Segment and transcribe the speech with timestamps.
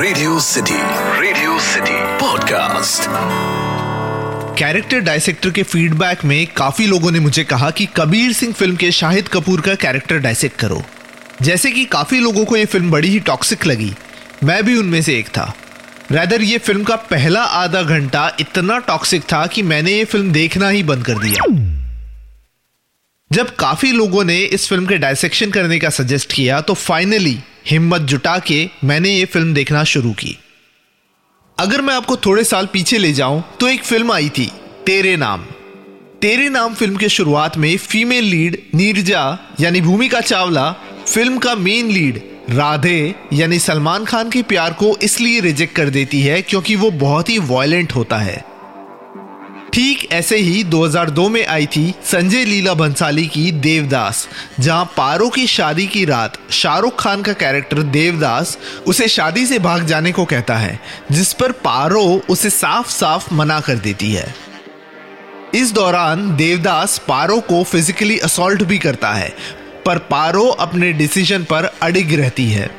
[0.00, 0.74] Radio city
[1.20, 3.02] radio city podcast
[4.58, 8.90] character dissector के feedback में काफ़ी लोगों ने मुझे कहा कि कबीर सिंह फ़िल्म के
[8.92, 10.82] शाहिद कपूर का कैरेक्टर डायसेक्ट करो।
[11.42, 13.94] जैसे कि काफ़ी लोगों को ये फ़िल्म बड़ी ही टॉक्सिक लगी।
[14.44, 15.54] मैं भी उनमें से एक था।
[16.12, 20.68] रैदर ये फ़िल्म का पहला आधा घंटा इतना टॉक्सिक था कि मैंने ये फ़िल्म देखना
[20.68, 21.42] ही बंद कर दिया।
[23.30, 27.36] जब काफ़ी लोगों ने इस फ़िल्म के डायसेक्शन करने का सजेस्ट किया तो फाइनली
[27.66, 30.36] हिम्मत जुटा के मैंने ये फ़िल्म देखना शुरू की।
[31.58, 34.50] अगर मैं आपको थोड़े साल पीछे ले जाऊँ तो एक फ़िल्म आई थी,
[34.86, 35.44] तेरे नाम।
[36.22, 40.70] तेरे नाम फ़िल्म के शुरुआत में फीमेल लीड नीरजा, यानी भूमिका चावला,
[41.06, 46.20] फ़िल्म का मेन लीड राधे, यानी सलमान खान के प्यार को इसलिए रिजेक्ट कर देती
[46.20, 48.44] है क्योंकि वो बहुत ही वॉयलेंट होता है।
[49.78, 54.26] ठीक ऐसे ही 2002 में आई थी संजय लीला भंसाली की देवदास,
[54.60, 58.56] जहाँ पारो की शादी की रात शाहरुख खान का कैरेक्टर देवदास
[58.86, 60.80] उसे शादी से भाग जाने को कहता है,
[61.12, 64.34] जिस पर पारो उसे साफ़ साफ़ मना कर देती है।
[65.54, 69.32] इस दौरान देवदास पारो को फिजिकली असोल्ट भी करता है,
[69.86, 72.70] पर पारो अपने डिसीज़न पर अडिग रहती है।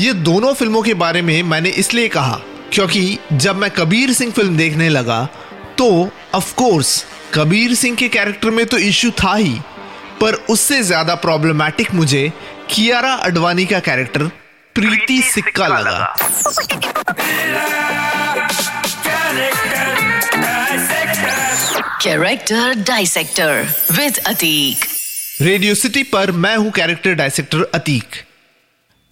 [0.00, 2.40] ये दोनों फ़िल्मों के बारे में मैंने इसलिए कहा,
[2.72, 5.26] क्योंकि जब मैं कबीर सिंह फ़िल्म देखने लगा
[5.78, 5.88] तो
[6.34, 9.54] ऑफ़ कोर्स कबीर सिंह के कैरेक्टर में तो इश्यू था ही
[10.20, 12.30] पर उससे ज़्यादा प्रॉब्लमैटिक मुझे
[12.70, 14.26] कियारा अडवाणी का कैरेक्टर
[14.76, 16.16] प्रीति सिक्का लगा।
[22.02, 24.84] Character dissector with Atiq
[25.42, 28.23] radio city पर मैं हूँ कैरेक्टर डायसेक्टर अतीक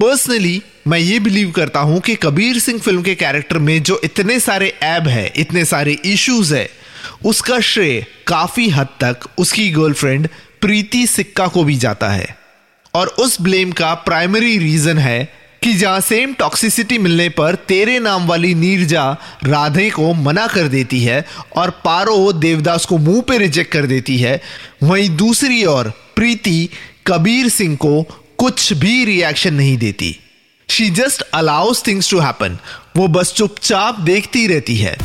[0.03, 4.39] पर्सनली मैं ये बिलीव करता हूँ कि कबीर सिंह फ़िल्म के कैरेक्टर में जो इतने
[4.41, 6.69] सारे ऐब है, इतने सारे इश्यूज़ है,
[7.25, 10.28] उसका श्रेय काफ़ी हद तक उसकी गर्लफ्रेंड
[10.61, 12.36] प्रीति सिक्का को भी जाता है।
[12.95, 15.23] और उस ब्लेम का प्राइमरी रीजन है
[15.62, 19.11] कि जहाँ सेम टॉक्सिसिटी मिलने पर तेरे नाम वाली नीरजा
[19.45, 21.25] राधे को मना कर देती है
[21.56, 24.41] और पारो देवदास को मुँह पे रिजेक्ट कर देती है,
[24.83, 26.68] वहीं दूसरी ओर प्रीति
[27.07, 27.95] कबीर सिंह को
[28.42, 30.08] कुछ भी रिएक्शन नहीं देती।
[30.69, 32.57] She just allows things to happen
[32.97, 34.97] वो बस चुपचाप देखती रहती है।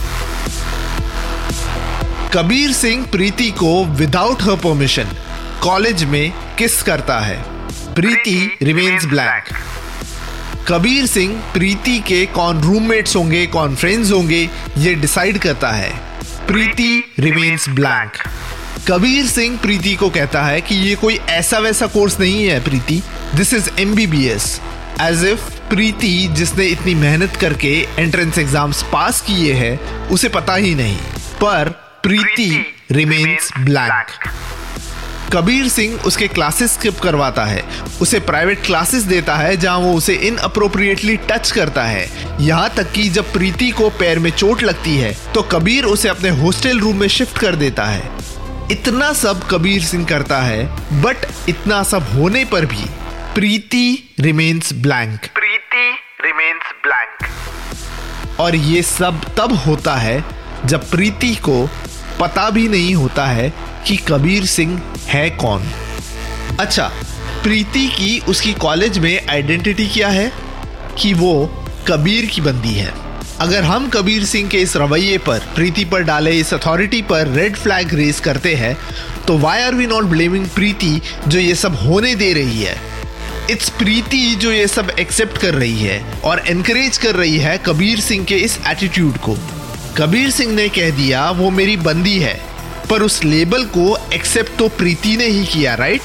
[2.34, 5.12] कबीर सिंह प्रीति को विदाउट हर परमिशन
[5.64, 7.38] कॉलेज में किस करता है।
[7.94, 9.54] प्रीति रिमेन्स ब्लैक
[10.68, 15.94] कबीर सिंह प्रीति के कौन रूममेट्स होंगे कौन फ्रेंड्स होंगे, ये डिसाइड करता है।
[16.48, 18.18] प्रीति रिमेन्स ब्लैंक
[18.88, 23.02] कबीर सिंह प्रीति को कहता है कि ये कोई ऐसा वैसा कोर्स नहीं है Preeti.
[23.36, 24.46] This is M B B S
[25.02, 30.74] as if Preeti जिसने इतनी मेहनत करके एंट्रेंस एग्ज़ाम्स पास किए हैं उसे पता ही
[30.75, 30.98] नहीं।
[31.42, 31.70] पर
[32.03, 32.50] प्रीति
[32.92, 34.30] रिमेन्स ब्लैंक
[35.34, 37.64] कबीर सिंह उसके क्लासेस स्किप करवाता है।
[38.02, 42.08] उसे प्राइवेट क्लासेस देता है जहाँ वो उसे इन अप्रोप्रिएटली टच करता है।
[42.42, 46.30] यहाँ तक कि जब प्रीति को पैर में चोट लगती है तो कबीर उसे अपने
[46.42, 48.16] हॉस्टल रूम में शिफ्ट कर देता है।
[48.72, 50.66] इतना सब कबीर सिंह करता है
[51.02, 51.18] बट
[51.50, 52.86] इतना सब होने पर भी
[53.36, 55.92] Preeti remains blank Preeti
[56.22, 60.24] remains blank और ये सब तब होता है
[60.66, 61.70] जब प्रीति को
[62.20, 63.54] पता भी नहीं होता है
[63.88, 65.64] कि कबीर सिंह है कौन।
[66.60, 66.92] अच्छा
[67.44, 70.32] प्रीति की उसकी कॉलेज में आइडेंटिटी क्या है?
[71.02, 73.06] कि वो कबीर की बंदी है।
[73.42, 77.56] अगर हम कबीर सिंह के इस रवैये पर, प्रीति पर डाले इस अथॉरिटी पर रेड
[77.56, 78.78] फ्लैग रेस करते हैं
[79.28, 82.75] तो why are we not blaming Preeti जो ये सब होने दे रही है?
[83.52, 88.00] इट्स प्रीति जो ये सब एक्सेप्ट कर रही है और एनकरेज कर रही है कबीर
[88.00, 89.38] सिंह के इस एटीट्यूड को।
[89.98, 92.40] कबीर सिंह ने कह दिया, वो मेरी बंदी है,
[92.90, 96.02] पर उस लेबल को एक्सेप्ट तो प्रीति ने ही किया राइट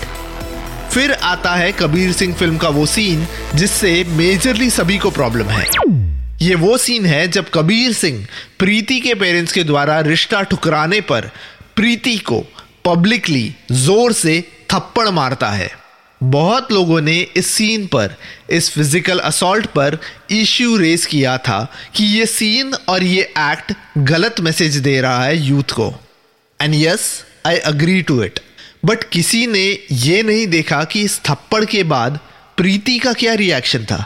[0.92, 5.66] फिर आता है कबीर सिंह फ़िल्म का वो सीन जिससे मेजरली सभी को प्रॉब्लम है।
[6.42, 8.26] ये वो सीन है जब कबीर सिंह
[8.58, 11.30] प्रीति के पेरेंट्स के द्वारा रिश्ता ठुकराने पर
[11.76, 12.38] प्रीति को
[12.84, 15.70] पब्लिकली ज़ोर से थप्पड़ मारता है।
[16.20, 18.14] बहुत लोगों ने इस सीन पर,
[18.50, 19.98] इस फ़िज़िकल असॉल्ट पर
[20.30, 23.72] इश्यू रेस किया था कि ये सीन और ये एक्ट
[24.08, 25.92] गलत मैसेज दे रहा है यूथ को।
[26.60, 27.08] And yes
[27.46, 28.40] I agree to it
[28.84, 32.18] but किसी ने यह नहीं देखा कि इस थप्पड़ के बाद
[32.56, 34.04] प्रीति का क्या रिएक्शन था।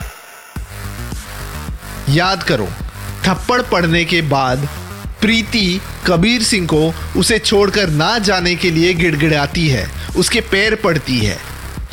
[2.08, 2.68] याद करो,
[3.24, 4.68] थप्पड़ पड़ने के बाद
[5.20, 9.86] प्रीति कबीर सिंह को उसे छोड़कर ना जाने के लिए गिड़गिड़ाती है,
[10.16, 11.36] उसके पैर पड़ती है।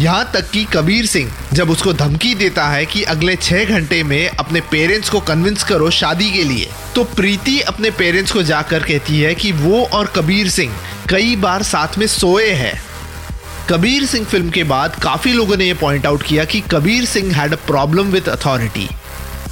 [0.02, 4.30] यहाँ तक कि कबीर सिंह जब उसको धमकी देता है कि अगले छह घंटे में
[4.30, 9.20] अपने पेरेंट्स को कन्विंस करो शादी के लिए तो प्रीति अपने पेरेंट्स को जाकर कहती
[9.20, 10.76] है कि वो और कबीर सिंह
[11.10, 12.74] कई बार साथ में सोए हैं।
[13.70, 17.34] कबीर सिंह फ़िल्म के बाद काफ़ी लोगों ने यह पॉइंट आउट किया कि Kabir Singh
[17.36, 18.90] had a problem with authority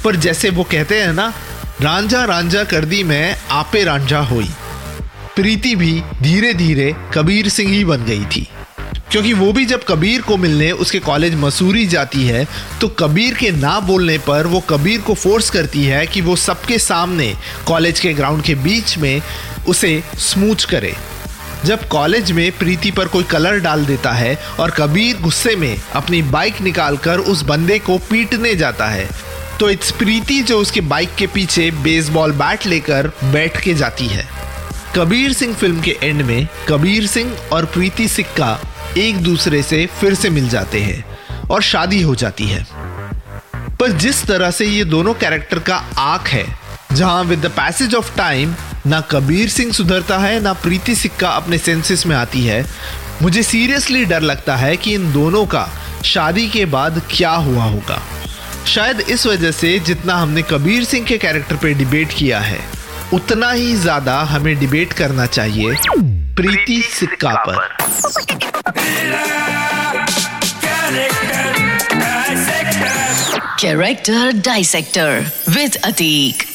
[0.04, 1.32] पर जैसे वो कहते हैं ना,
[1.80, 4.48] रांझा रांझा कर दी मैं, आपे रांझा होई.
[5.36, 8.48] प्रीति भी धीरे धीरे कबीर सिंह ही बन गई थी।
[9.10, 12.46] क्योंकि वो भी जब कबीर को मिलने उसके कॉलेज मसूरी जाती है
[12.80, 16.78] तो कबीर के ना बोलने पर वो कबीर को फोर्स करती है कि वो सबके
[16.78, 17.34] सामने
[17.66, 19.20] कॉलेज के ग्राउंड के बीच में
[19.68, 20.94] उसे स्मूच करे।
[21.64, 26.22] जब कॉलेज में प्रीति पर कोई कलर डाल देता है और कबीर गुस्से में अपनी
[26.22, 29.08] बाइक निकालकर उस बंदे को पीटने जाता है
[29.62, 34.24] तो इट्स प्रीति जो उसके बाइक के पीछे बेसबॉल बैट लेकर बैठ के जाती है।
[34.96, 38.48] कबीर सिंह फ़िल्म के एंड में कबीर सिंह और प्रीति सिक्का
[38.98, 41.04] एक दूसरे से फिर से मिल जाते हैं
[41.50, 42.66] और शादी हो जाती है।
[43.80, 46.44] पर जिस तरह से ये दोनों कैरेक्टर का आँख है,
[46.92, 48.54] जहाँ with the passage of time
[48.86, 52.64] ना कबीर सिंह सुधरता है, ना प्रीति सिक्का अपने सेंसेस में आती है,
[53.22, 55.68] मुझे सीरियसली डर लगता है कि इन दोनों का
[56.04, 58.02] शादी के बाद क्या हुआ होगा।
[58.66, 62.60] शायद इस वजह से जितना हमने कबीर सिंह के कैरेक्टर पे डिबेट किया है
[63.14, 65.74] उतना ही ज़्यादा हमें डिबेट करना चाहिए
[66.36, 67.58] प्रीति सिक्का पर।
[73.62, 75.10] Character Dissector
[75.56, 76.46] with Atik.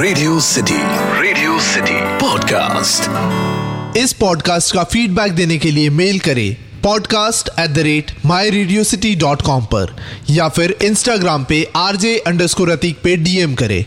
[0.00, 0.78] Radio city
[1.22, 7.78] radio city podcast इस पॉडकास्ट का फीडबैक देने के लिए मेल करें। Podcast at the
[7.78, 9.94] rate my radio city dot com पर,
[10.30, 13.84] या फिर इंस्टाग्राम पे आरजे अंडर स्कोर अतीक पे डीएम करें।